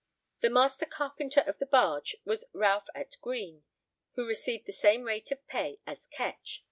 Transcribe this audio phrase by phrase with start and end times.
[0.39, 3.61] The master carpenter of the barge was Ralph atte Grene,
[4.13, 6.59] who received the same rate of pay as Kech.